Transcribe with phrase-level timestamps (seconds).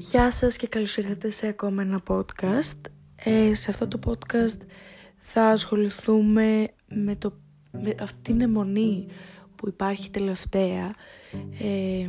[0.00, 2.80] Γεια σας και καλώς ήρθατε σε ακόμα ένα podcast.
[3.16, 4.58] Ε, σε αυτό το podcast
[5.16, 7.32] θα ασχοληθούμε με, το,
[7.70, 9.06] με αυτή την αιμονή
[9.54, 10.94] που υπάρχει τελευταία.
[11.58, 12.08] Ε,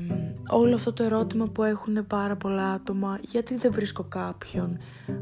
[0.50, 3.20] όλο αυτό το ερώτημα που έχουν πάρα πολλά άτομα.
[3.22, 4.78] Γιατί δεν βρίσκω κάποιον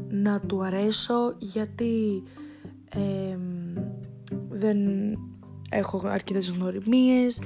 [0.08, 2.22] να του αρέσω, γιατί
[2.88, 3.38] ε,
[4.48, 4.78] δεν
[5.70, 7.40] έχω αρκετές γνωριμίες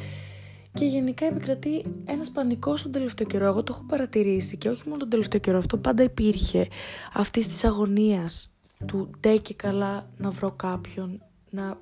[0.73, 3.47] και γενικά επικρατεί ένας πανικός τον τελευταίο καιρό.
[3.47, 6.69] Εγώ το έχω παρατηρήσει και όχι μόνο τον τελευταίο καιρό, αυτό πάντα υπήρχε.
[7.13, 8.53] Αυτής της αγωνίας
[8.87, 11.79] του ντε και καλά να βρω κάποιον, να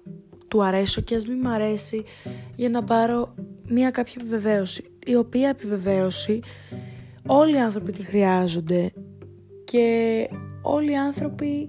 [0.48, 2.04] του αρέσω και ας μην μ' αρέσει
[2.56, 3.34] για να πάρω
[3.66, 4.90] μία κάποια επιβεβαίωση.
[5.06, 6.40] Η οποία επιβεβαίωση
[7.26, 8.92] όλοι οι άνθρωποι τη χρειάζονται
[9.64, 10.28] και
[10.62, 11.68] όλοι οι άνθρωποι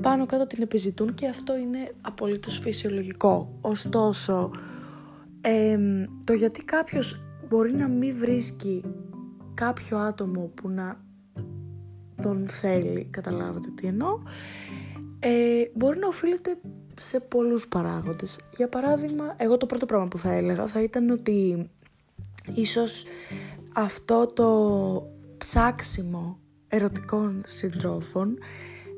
[0.00, 3.58] πάνω κάτω την επιζητούν και αυτό είναι απολύτως φυσιολογικό.
[3.60, 4.50] Ωστόσο,
[6.24, 8.84] το γιατί κάποιος μπορεί να μην βρίσκει
[9.54, 11.00] κάποιο άτομο που να
[12.22, 14.18] τον θέλει, καταλάβετε τι εννοώ,
[15.18, 16.58] ε, μπορεί να οφείλεται
[16.96, 18.38] σε πολλούς παράγοντες.
[18.54, 21.70] Για παράδειγμα, εγώ το πρώτο πράγμα που θα έλεγα θα ήταν ότι
[22.54, 23.04] ίσως
[23.74, 24.50] αυτό το
[25.38, 26.38] ψάξιμο
[26.68, 28.38] ερωτικών συντρόφων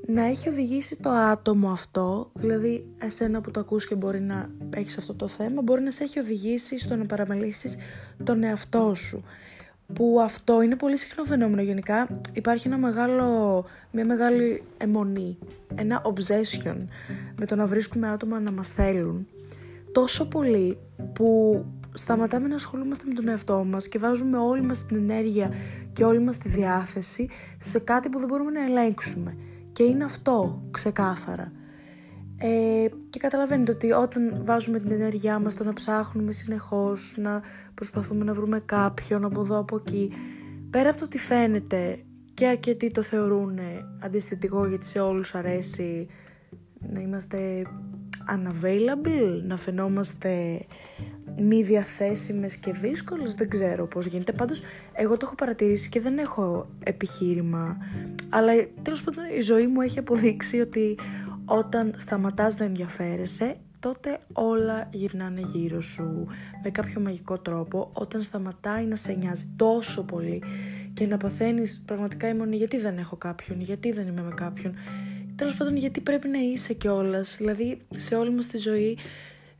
[0.07, 4.99] να έχει οδηγήσει το άτομο αυτό, δηλαδή εσένα που το ακούς και μπορεί να έχεις
[4.99, 7.77] αυτό το θέμα, μπορεί να σε έχει οδηγήσει στο να παραμελήσεις
[8.25, 9.25] τον εαυτό σου.
[9.95, 12.21] Που αυτό είναι πολύ συχνό φαινόμενο γενικά.
[12.33, 15.39] Υπάρχει ένα μεγάλο, μια μεγάλη αιμονή,
[15.75, 16.77] ένα obsession
[17.39, 19.27] με το να βρίσκουμε άτομα να μας θέλουν.
[19.93, 20.79] Τόσο πολύ
[21.13, 25.55] που σταματάμε να ασχολούμαστε με τον εαυτό μας και βάζουμε όλη μας την ενέργεια
[25.93, 27.29] και όλη μας τη διάθεση
[27.59, 29.37] σε κάτι που δεν μπορούμε να ελέγξουμε.
[29.73, 31.53] Και είναι αυτό ξεκάθαρα.
[32.39, 37.43] Ε, και καταλαβαίνετε ότι όταν βάζουμε την ενέργειά μας στο να ψάχνουμε συνεχώς, να
[37.75, 40.13] προσπαθούμε να βρούμε κάποιον από εδώ από εκεί,
[40.71, 43.59] πέρα από το ότι φαίνεται και αρκετοί το θεωρούν
[44.01, 46.07] αντιστοιχικό γιατί σε όλους αρέσει
[46.79, 47.63] να είμαστε
[48.29, 50.61] unavailable, να φαινόμαστε
[51.39, 54.33] μη διαθέσιμες και δύσκολες, δεν ξέρω πώς γίνεται.
[54.33, 54.63] Πάντως,
[54.93, 57.77] εγώ το έχω παρατηρήσει και δεν έχω επιχείρημα.
[58.29, 60.99] Αλλά τέλος πάντων η ζωή μου έχει αποδείξει ότι
[61.45, 66.27] όταν σταματάς να ενδιαφέρεσαι, τότε όλα γυρνάνε γύρω σου
[66.65, 67.91] με κάποιο μαγικό τρόπο.
[67.95, 70.43] Όταν σταματάει να σε νοιάζει τόσο πολύ
[70.95, 74.75] και να παθαίνεις πραγματικά η μονή γιατί δεν έχω κάποιον, γιατί δεν είμαι με κάποιον.
[75.37, 77.37] Τέλος πάντων γιατί πρέπει να είσαι κιόλας.
[77.37, 78.99] Δηλαδή σε όλη μας τη ζωή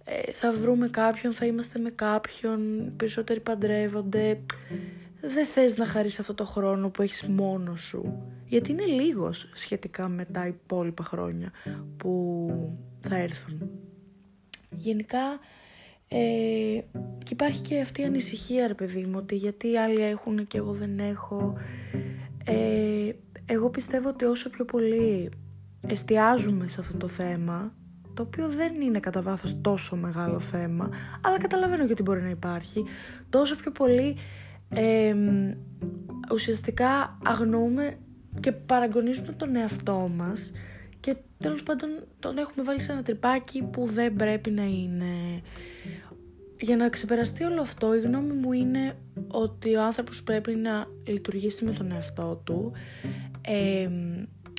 [0.05, 4.41] ε, θα βρούμε κάποιον, θα είμαστε με κάποιον, περισσότεροι παντρεύονται.
[5.21, 8.23] Δεν θες να χαρείς αυτό το χρόνο που έχεις μόνος σου.
[8.47, 11.53] Γιατί είναι λίγος σχετικά με τα υπόλοιπα χρόνια
[11.97, 12.49] που
[13.01, 13.71] θα έρθουν.
[14.71, 15.39] Γενικά
[16.09, 16.81] ε,
[17.19, 20.73] και υπάρχει και αυτή η ανησυχία ρε παιδί μου ότι γιατί άλλοι έχουν και εγώ
[20.73, 21.57] δεν έχω.
[22.45, 23.11] Ε,
[23.47, 25.31] εγώ πιστεύω ότι όσο πιο πολύ
[25.87, 27.75] εστιάζουμε σε αυτό το θέμα
[28.15, 30.91] το οποίο δεν είναι κατά βάθος τόσο μεγάλο θέμα,
[31.21, 32.85] αλλά καταλαβαίνω γιατί μπορεί να υπάρχει,
[33.31, 34.17] τόσο πιο πολύ
[36.33, 37.99] ουσιαστικά αγνοούμε
[38.41, 40.53] και παραγωνίζουμε τον εαυτό μας
[41.01, 45.43] και τέλος πάντων τον έχουμε βάλει σε ένα τρυπάκι που δεν πρέπει να είναι.
[46.61, 48.97] Για να ξεπεραστεί όλο αυτό, η γνώμη μου είναι
[49.29, 52.73] ότι ο άνθρωπος πρέπει να λειτουργήσει με τον εαυτό του,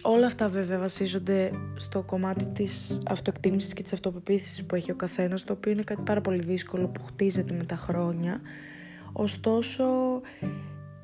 [0.06, 5.44] Όλα αυτά βέβαια βασίζονται στο κομμάτι της αυτοεκτίμησης και της αυτοπεποίθησης που έχει ο καθένας,
[5.44, 8.42] το οποίο είναι κάτι πάρα πολύ δύσκολο που χτίζεται με τα χρόνια.
[9.14, 9.86] Ωστόσο,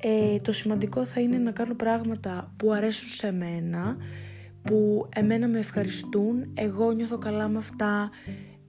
[0.00, 3.96] ε, το σημαντικό θα είναι να κάνω πράγματα που αρέσουν σε μένα,
[4.62, 8.10] που εμένα με ευχαριστούν, εγώ νιώθω καλά με αυτά,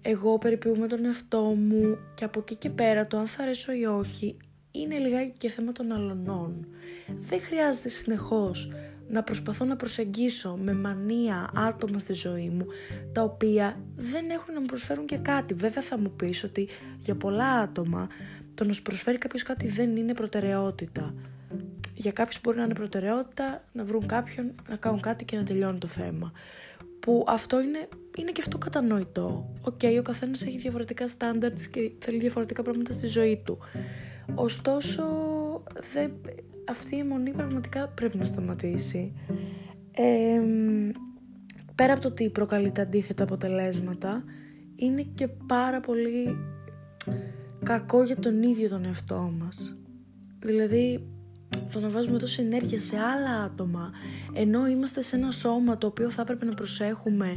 [0.02, 3.86] εγώ περιποιούμε τον εαυτό μου και από εκεί και πέρα το αν θα αρέσω ή
[3.86, 4.38] όχι
[4.72, 6.68] είναι λιγάκι και θέμα των αλωνών.
[7.30, 8.72] Δεν χρειάζεται συνεχώς
[9.12, 12.66] να προσπαθώ να προσεγγίσω με μανία άτομα στη ζωή μου
[13.12, 15.54] τα οποία δεν έχουν να μου προσφέρουν και κάτι.
[15.54, 18.08] Βέβαια θα μου πεις ότι για πολλά άτομα
[18.54, 21.14] το να σου προσφέρει κάποιος κάτι δεν είναι προτεραιότητα.
[21.96, 25.78] Για κάποιους μπορεί να είναι προτεραιότητα να βρουν κάποιον να κάνουν κάτι και να τελειώνει
[25.78, 26.32] το θέμα.
[27.00, 27.88] Που αυτό είναι,
[28.18, 29.52] είναι και αυτό κατανοητό.
[29.62, 33.58] OK, okay, ο καθένας έχει διαφορετικά standards και θέλει διαφορετικά πράγματα στη ζωή του.
[34.36, 35.04] Ωστόσο,
[35.94, 36.12] δεν,
[36.72, 39.14] αυτή η εμμονή πραγματικά πρέπει να σταματήσει.
[41.76, 44.24] πέρα από το ότι προκαλεί τα αντίθετα αποτελέσματα,
[44.76, 46.38] είναι και πάρα πολύ
[47.64, 49.76] κακό για τον ίδιο τον εαυτό μας.
[50.40, 51.08] Δηλαδή,
[51.72, 53.92] το να βάζουμε τόση ενέργεια σε άλλα άτομα,
[54.34, 57.36] ενώ είμαστε σε ένα σώμα το οποίο θα έπρεπε να προσέχουμε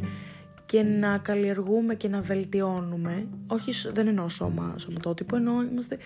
[0.65, 5.97] και να καλλιεργούμε και να βελτιώνουμε, όχι δεν εννοώ σώμα, σωματότυπο, εννοώ είμαστε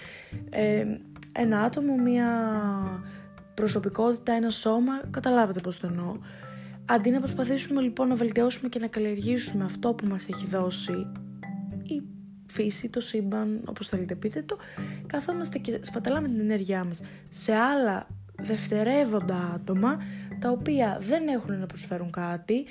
[1.32, 2.30] ένα άτομο, μια
[3.60, 6.18] προσωπικότητα, ένα σώμα, καταλάβετε πώς το εννοώ.
[6.86, 11.12] Αντί να προσπαθήσουμε λοιπόν να βελτιώσουμε και να καλλιεργήσουμε αυτό που μας έχει δώσει
[11.84, 12.02] η
[12.52, 14.58] φύση, το σύμπαν, όπως θέλετε πείτε το,
[15.08, 18.08] καθόμαστε και σπαταλάμε την ενέργειά μας σε άλλα
[18.42, 19.98] δευτερεύοντα άτομα
[20.40, 22.66] τα οποία δεν έχουν να προσφέρουν κάτι,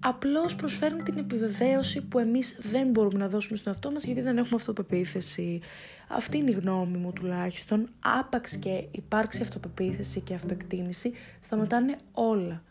[0.00, 4.38] απλώς προσφέρουν την επιβεβαίωση που εμείς δεν μπορούμε να δώσουμε στον εαυτό μας γιατί δεν
[4.38, 5.60] έχουμε αυτοπεποίθηση.
[6.08, 7.88] Αυτή είναι η γνώμη μου τουλάχιστον.
[8.18, 12.62] Άπαξ και υπάρξει αυτοπεποίθηση και αυτοεκτίμηση, σταματάνε όλα.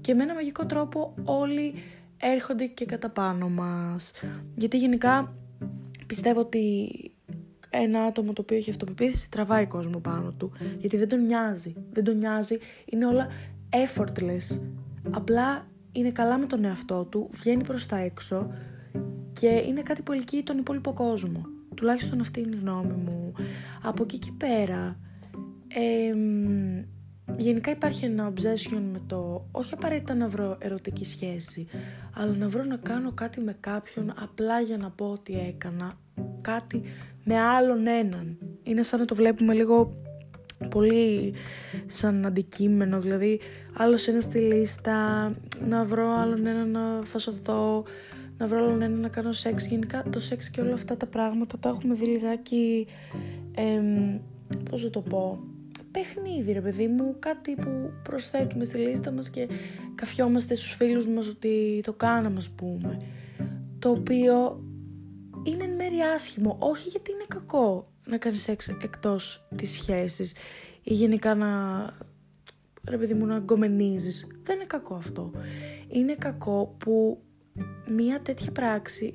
[0.00, 1.74] Και με ένα μαγικό τρόπο όλοι
[2.18, 4.12] έρχονται και κατά πάνω μας.
[4.54, 5.34] Γιατί γενικά
[6.06, 6.88] πιστεύω ότι
[7.70, 10.52] ένα άτομο το οποίο έχει αυτοπεποίθηση τραβάει κόσμο πάνω του.
[10.78, 11.74] Γιατί δεν τον νοιάζει.
[11.92, 12.58] Δεν τον νοιάζει.
[12.84, 13.28] Είναι όλα
[13.70, 14.60] effortless.
[15.10, 18.50] Απλά είναι καλά με τον εαυτό του, βγαίνει προς τα έξω
[19.32, 21.46] και είναι κάτι που ελκύει τον υπόλοιπο κόσμο.
[21.74, 23.32] Τουλάχιστον αυτή είναι η γνώμη μου.
[23.82, 24.96] Από εκεί και πέρα,
[27.36, 31.68] γενικά υπάρχει ένα obsession με το όχι απαραίτητα να βρω ερωτική σχέση,
[32.14, 35.92] αλλά να βρω να κάνω κάτι με κάποιον απλά για να πω ότι έκανα
[36.40, 36.82] κάτι
[37.24, 38.38] με άλλον έναν.
[38.62, 40.01] Είναι σαν να το βλέπουμε λίγο
[40.72, 41.34] πολύ
[41.86, 43.40] σαν αντικείμενο, δηλαδή
[43.72, 45.30] άλλος ένα στη λίστα,
[45.68, 47.84] να βρω άλλον ένα να φασωθώ,
[48.38, 49.66] να βρω άλλον ένα να κάνω σεξ.
[49.66, 52.86] Γενικά το σεξ και όλα αυτά τα πράγματα τα έχουμε δει λιγάκι,
[53.54, 54.18] εμ,
[54.70, 55.38] πώς το πω,
[55.90, 59.48] παιχνίδι ρε παιδί μου, κάτι που προσθέτουμε στη λίστα μας και
[59.94, 62.96] καφιόμαστε στους φίλους μας ότι το κάναμε ας πούμε.
[63.78, 64.64] Το οποίο
[65.42, 70.34] είναι εν μέρει άσχημο, όχι γιατί είναι κακό να κάνεις σεξ εκτός της σχέσης
[70.82, 71.48] ή γενικά να,
[72.88, 74.26] ρε παιδί μου, να γκομενίζεις.
[74.42, 75.32] Δεν είναι κακό αυτό.
[75.88, 77.22] Είναι κακό που
[77.88, 79.14] μια τέτοια πράξη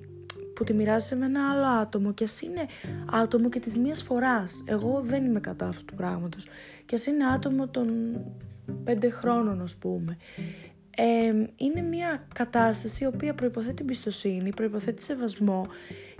[0.56, 2.66] που τη μοιράζεσαι με ένα άλλο άτομο και ας είναι
[3.12, 4.64] άτομο και της μίας φοράς.
[4.66, 6.48] Εγώ δεν είμαι κατά αυτού του πράγματος.
[6.86, 7.88] Και ας είναι άτομο των
[8.84, 10.18] πέντε χρόνων ας πούμε
[11.56, 15.66] είναι μια κατάσταση η οποία προϋποθέτει εμπιστοσύνη, προϋποθέτει σεβασμό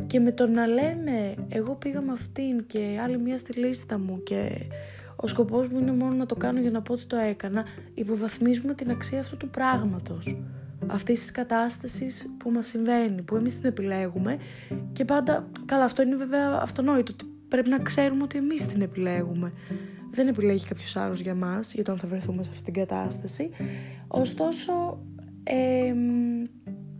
[0.08, 4.24] και με το να λέμε εγώ πήγα με αυτήν και άλλη μία στη λίστα μου
[4.24, 4.68] και
[5.16, 7.64] ο σκοπός μου είναι μόνο να το κάνω για να πω ότι το έκανα,
[7.94, 10.38] υποβαθμίζουμε την αξία αυτού του πράγματος.
[10.88, 14.38] Αυτής της κατάστασης που μας συμβαίνει, που εμείς την επιλέγουμε
[14.94, 15.48] και πάντα.
[15.66, 17.12] Καλά, αυτό είναι βέβαια αυτονόητο.
[17.14, 19.52] Ότι πρέπει να ξέρουμε ότι εμείς την επιλέγουμε.
[20.12, 23.50] Δεν επιλέγει κάποιος άλλος για μας, για το αν θα βρεθούμε σε αυτή την κατάσταση.
[24.08, 24.74] Ωστόσο,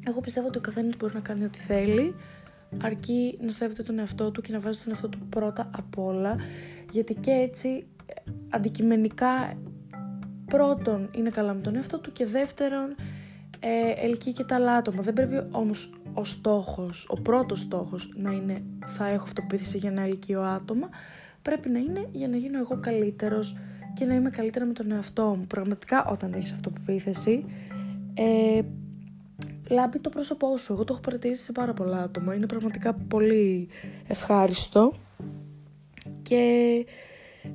[0.08, 2.16] εγώ πιστεύω ότι ο καθένας μπορεί να κάνει ό,τι θέλει,
[2.82, 6.36] αρκεί να σέβεται τον εαυτό του και να βάζει τον εαυτό του πρώτα απ' όλα,
[6.92, 7.88] γιατί και έτσι
[8.50, 9.58] αντικειμενικά
[10.46, 12.96] πρώτον είναι καλά με τον εαυτό του και δεύτερον
[13.60, 15.02] ε, ελκύει και τα άλλα άτομα.
[15.02, 20.02] Δεν πρέπει όμως ο στόχος, ο πρώτος στόχος να είναι θα έχω αυτοπίθηση για να
[20.02, 20.90] ελκύω άτομα,
[21.42, 23.58] πρέπει να είναι για να γίνω εγώ καλύτερος
[23.94, 25.46] και να είμαι καλύτερα με τον εαυτό μου.
[25.48, 27.46] Πραγματικά όταν έχεις αυτοπεποίθηση,
[28.14, 28.62] ε,
[29.70, 30.74] λάμπει το πρόσωπό σου.
[30.74, 32.34] Εγώ το έχω παρατηρήσει σε πάρα πολλά άτομα.
[32.34, 33.70] Είναι πραγματικά πολύ
[34.08, 34.94] ευχάριστο.
[36.22, 36.86] Και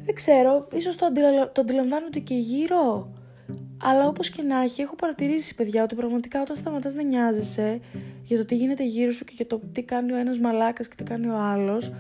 [0.05, 1.53] δεν ξέρω, ίσως το, αντιλα...
[1.53, 3.13] το αντιλαμβάνονται και γύρω.
[3.85, 7.81] Αλλά όπως και να έχει, έχω παρατηρήσει παιδιά ότι πραγματικά όταν σταματάς να νοιάζεσαι
[8.23, 10.95] για το τι γίνεται γύρω σου και για το τι κάνει ο ένας μαλάκας και
[10.95, 11.93] τι κάνει ο άλλος,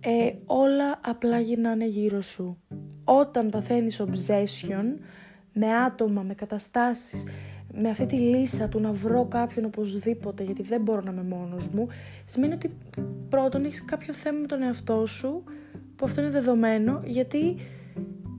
[0.00, 2.58] ε, όλα απλά γυρνάνε γύρω σου
[3.04, 4.84] όταν παθαίνεις obsession
[5.52, 7.24] με άτομα, με καταστάσεις,
[7.74, 11.68] με αυτή τη λύσα του να βρω κάποιον οπωσδήποτε γιατί δεν μπορώ να είμαι μόνος
[11.68, 11.88] μου,
[12.24, 12.76] σημαίνει ότι
[13.28, 15.44] πρώτον έχεις κάποιο θέμα με τον εαυτό σου,
[15.96, 17.56] που αυτό είναι δεδομένο, γιατί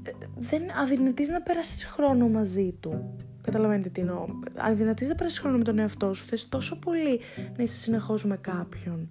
[0.03, 3.15] ε, δεν αδυνατείς να περάσεις χρόνο μαζί του.
[3.41, 4.25] Καταλαβαίνετε τι εννοώ.
[4.55, 6.25] Αδυνατείς να περάσεις χρόνο με τον εαυτό σου.
[6.25, 7.19] Θες τόσο πολύ
[7.57, 9.09] να είσαι συνεχώς με κάποιον.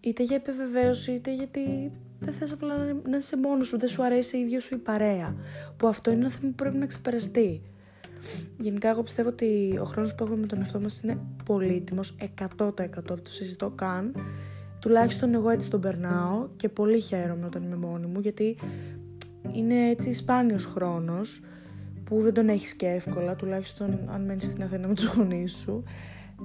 [0.00, 1.90] Είτε για επιβεβαίωση, είτε γιατί
[2.20, 2.76] δεν θες απλά
[3.08, 5.36] να είσαι μόνος σου, δεν σου αρέσει η ίδια σου η παρέα.
[5.76, 7.62] Που αυτό είναι ένα θέμα που πρέπει να ξεπεραστεί.
[8.58, 12.56] Γενικά εγώ πιστεύω ότι ο χρόνος που έχουμε με τον εαυτό μας είναι πολύτιμος, 100%
[12.58, 14.14] δεν το συζητώ καν.
[14.80, 18.58] Τουλάχιστον εγώ έτσι τον περνάω και πολύ χαίρομαι όταν είμαι μόνη μου γιατί
[19.52, 21.42] είναι έτσι σπάνιος χρόνος
[22.04, 25.82] που δεν τον έχεις και εύκολα, τουλάχιστον αν μένεις στην Αθήνα με τους γονείς σου.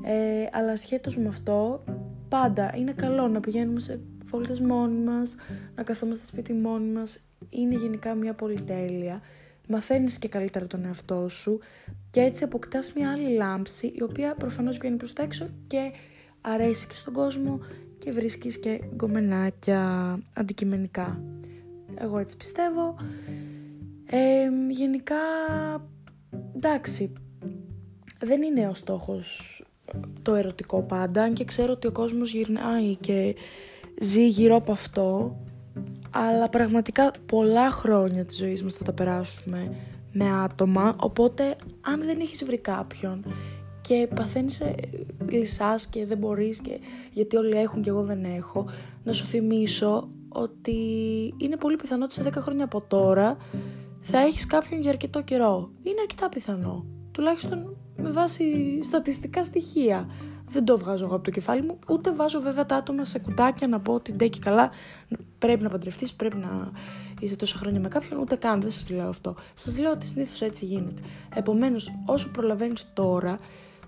[0.03, 1.83] Ε, αλλά σχέτως με αυτό,
[2.29, 5.35] πάντα είναι καλό να πηγαίνουμε σε βόλτες μόνοι μας,
[5.75, 7.19] να καθόμαστε σπίτι μόνοι μας.
[7.49, 9.21] Είναι γενικά μια πολυτέλεια.
[9.71, 11.59] Μαθαίνεις και καλύτερα τον εαυτό σου
[12.09, 15.91] και έτσι αποκτάς μια άλλη λάμψη η οποία προφανώς βγαίνει προς τα έξω και
[16.41, 17.59] αρέσει και στον κόσμο
[17.97, 21.21] και βρίσκεις και γκομενάκια αντικειμενικά.
[21.95, 22.95] Εγώ έτσι πιστεύω.
[24.05, 25.15] Ε, γενικά,
[26.55, 27.13] εντάξει,
[28.19, 29.63] δεν είναι ο στόχος
[30.21, 33.35] το ερωτικό πάντα, αν και ξέρω ότι ο κόσμος γυρνάει και
[34.01, 35.37] ζει γύρω από αυτό,
[36.11, 39.75] αλλά πραγματικά πολλά χρόνια της ζωής μας θα τα περάσουμε
[40.11, 43.25] με άτομα, οπότε αν δεν έχεις βρει κάποιον
[43.81, 44.75] και παθαίνεις ε,
[45.29, 46.79] λυσάς και δεν μπορείς και
[47.11, 48.65] γιατί όλοι έχουν και εγώ δεν έχω,
[49.03, 50.77] να σου θυμίσω ότι
[51.37, 53.37] είναι πολύ πιθανό ότι σε 10 χρόνια από τώρα
[54.01, 55.71] θα έχεις κάποιον για αρκετό καιρό.
[55.83, 56.85] Είναι αρκετά πιθανό.
[57.11, 58.43] Τουλάχιστον με βάση
[58.83, 60.09] στατιστικά στοιχεία.
[60.51, 63.67] Δεν το βγάζω εγώ από το κεφάλι μου, ούτε βάζω βέβαια τα άτομα σε κουτάκια
[63.67, 64.69] να πω ότι ντε καλά
[65.37, 66.71] πρέπει να παντρευτείς, πρέπει να
[67.19, 69.35] είσαι τόσα χρόνια με κάποιον, ούτε καν δεν σας λέω αυτό.
[69.53, 71.01] Σας λέω ότι συνήθως έτσι γίνεται.
[71.35, 73.35] Επομένως, όσο προλαβαίνεις τώρα,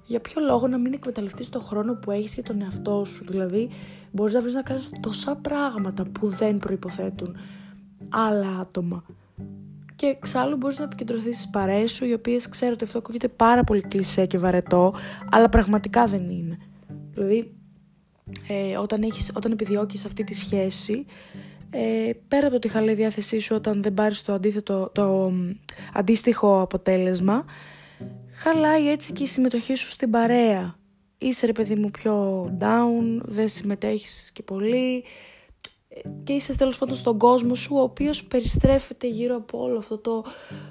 [0.05, 3.69] για ποιο λόγο να μην εκμεταλλευτείς το χρόνο που έχεις για τον εαυτό σου; Δηλαδή,
[4.11, 7.35] μπορείς να βρεις να κάνεις τόσα πράγματα που δεν προϋποθέτουν
[8.09, 9.03] άλλα άτομα.
[10.01, 13.63] Και εξάλλου μπορείς να επικεντρωθείς στις παρέες σου, οι οποίες ξέρω ότι αυτό ακούγεται πάρα
[13.63, 14.93] πολύ κλεισέ και βαρετό,
[15.31, 16.57] αλλά πραγματικά δεν είναι.
[17.11, 17.53] Δηλαδή,
[18.47, 21.05] ε, όταν, έχεις, όταν επιδιώκεις αυτή τη σχέση,
[21.69, 25.33] ε, πέρα από το ότι χαλάει η διάθεσή σου όταν δεν πάρεις το, αντίθετο, το
[25.93, 27.45] αντίστοιχο αποτέλεσμα,
[28.31, 30.75] χαλάει έτσι και η συμμετοχή σου στην παρέα.
[31.17, 35.03] Είσαι ρε παιδί μου πιο down, δεν συμμετέχεις και πολύ,
[36.23, 40.23] και είσαι τέλος πάντων στον κόσμο σου, ο οποίος περιστρέφεται γύρω από όλο αυτό το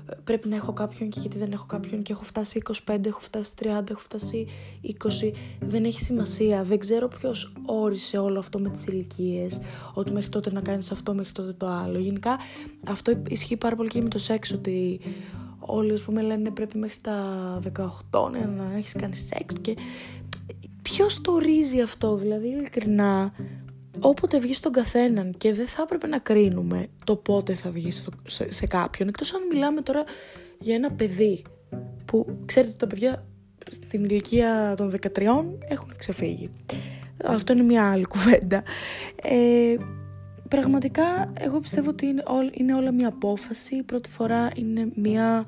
[0.07, 3.21] ε, πρέπει να έχω κάποιον και γιατί δεν έχω κάποιον και έχω φτάσει 25, έχω
[3.21, 4.47] φτάσει 30, έχω φτάσει
[4.83, 5.33] 20.
[5.61, 6.65] Δεν έχει σημασία.
[6.65, 9.61] Δεν ξέρω ποιος όρισε όλο αυτό με τις ηλικίες,
[9.95, 11.99] ότι μέχρι τότε να κάνεις αυτό, μέχρι τότε το άλλο.
[11.99, 12.39] Γενικά
[12.87, 15.01] αυτό ισχύει πάρα πολύ και με το σεξ, ότι
[15.59, 17.59] όλοι ας πούμε λένε πρέπει μέχρι τα
[18.11, 19.77] 18 να έχεις κάνει σεξ και
[20.83, 23.33] ποιος το ρίζει αυτό, δηλαδή ειλικρινά
[23.99, 28.05] όποτε βγεις στον καθέναν και δεν θα έπρεπε να κρίνουμε το πότε θα βγεις
[28.49, 30.05] σε κάποιον, εκτός αν μιλάμε τώρα
[30.61, 31.43] για ένα παιδί
[32.05, 33.25] που ξέρετε ότι τα παιδιά
[33.71, 35.09] στην ηλικία των 13
[35.69, 36.51] έχουν ξεφύγει.
[37.25, 38.63] Αυτό είναι μια άλλη κουβέντα.
[39.23, 39.77] Ε,
[40.49, 43.77] πραγματικά εγώ πιστεύω ότι είναι, είναι όλα μια απόφαση.
[43.77, 45.45] Η πρώτη φορά είναι μια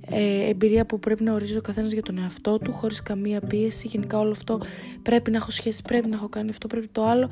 [0.00, 3.86] ε, εμπειρία που πρέπει να ορίζει ο καθένας για τον εαυτό του, χωρίς καμία πίεση.
[3.86, 4.60] Γενικά όλο αυτό
[5.02, 7.30] πρέπει να έχω σχέση, πρέπει να έχω κάνει αυτό, πρέπει το άλλο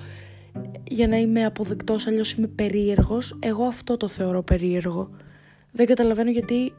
[0.85, 3.39] για να είμαι αποδεκτός, αλλιώς είμαι περίεργος.
[3.43, 5.11] Εγώ αυτό το θεωρώ περίεργο.
[5.73, 6.73] Δεν καταλαβαίνω γιατί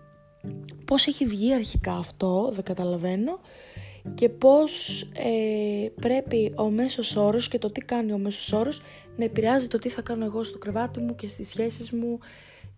[0.85, 3.39] πώς έχει βγει αρχικά αυτό, δεν καταλαβαίνω
[4.13, 8.81] και πώς ε, πρέπει ο μέσος όρος και το τι κάνει ο μέσος όρος
[9.17, 12.19] να επηρεάζει το τι θα κάνω εγώ στο κρεβάτι μου και στις σχέσεις μου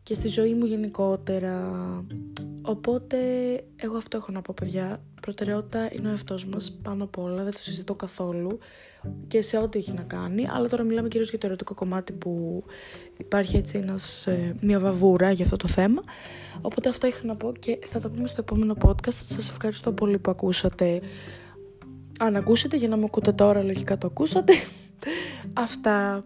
[0.03, 1.73] και στη ζωή μου γενικότερα.
[2.61, 3.17] Οπότε
[3.75, 7.51] εγώ αυτό έχω να πω παιδιά, προτεραιότητα είναι ο εαυτός μας πάνω απ' όλα, δεν
[7.51, 8.59] το συζητώ καθόλου
[9.27, 12.63] και σε ό,τι έχει να κάνει, αλλά τώρα μιλάμε κυρίως για το ερωτικό κομμάτι που
[13.17, 16.03] υπάρχει έτσι ένας, ε, μια βαβούρα για αυτό το θέμα.
[16.61, 19.11] Οπότε αυτά είχα να πω και θα τα πούμε στο επόμενο podcast.
[19.11, 21.01] Σας ευχαριστώ πολύ που ακούσατε.
[22.19, 24.53] Αν ακούσετε, για να μου ακούτε τώρα, λογικά το ακούσατε.
[25.53, 26.25] αυτά.